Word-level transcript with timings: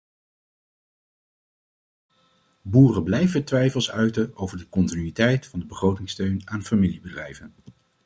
Boeren 2.61 3.03
blijven 3.03 3.43
twijfels 3.45 3.91
uiten 3.91 4.35
over 4.35 4.57
de 4.57 4.69
continuïteit 4.69 5.45
van 5.47 5.59
de 5.59 5.65
begrotingssteun 5.65 6.41
aan 6.49 6.63
familiebedrijven. 6.63 7.55